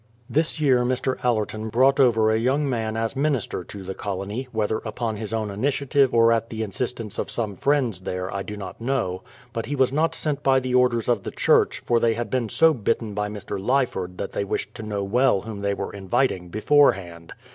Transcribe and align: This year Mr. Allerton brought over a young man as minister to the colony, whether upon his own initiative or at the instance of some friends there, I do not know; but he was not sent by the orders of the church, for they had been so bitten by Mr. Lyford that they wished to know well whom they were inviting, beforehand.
This 0.27 0.59
year 0.59 0.79
Mr. 0.79 1.23
Allerton 1.23 1.69
brought 1.69 1.99
over 1.99 2.31
a 2.31 2.39
young 2.39 2.67
man 2.67 2.97
as 2.97 3.15
minister 3.15 3.63
to 3.65 3.83
the 3.83 3.93
colony, 3.93 4.47
whether 4.51 4.79
upon 4.79 5.17
his 5.17 5.31
own 5.31 5.51
initiative 5.51 6.11
or 6.11 6.31
at 6.31 6.49
the 6.49 6.63
instance 6.63 7.19
of 7.19 7.29
some 7.29 7.53
friends 7.55 7.99
there, 7.99 8.33
I 8.33 8.41
do 8.41 8.55
not 8.57 8.81
know; 8.81 9.21
but 9.53 9.67
he 9.67 9.75
was 9.75 9.91
not 9.93 10.15
sent 10.15 10.41
by 10.41 10.59
the 10.59 10.73
orders 10.73 11.07
of 11.07 11.21
the 11.21 11.29
church, 11.29 11.83
for 11.85 11.99
they 11.99 12.15
had 12.15 12.31
been 12.31 12.49
so 12.49 12.73
bitten 12.73 13.13
by 13.13 13.29
Mr. 13.29 13.63
Lyford 13.63 14.17
that 14.17 14.31
they 14.33 14.43
wished 14.43 14.73
to 14.73 14.81
know 14.81 15.03
well 15.03 15.41
whom 15.41 15.61
they 15.61 15.75
were 15.75 15.93
inviting, 15.93 16.49
beforehand. 16.49 17.33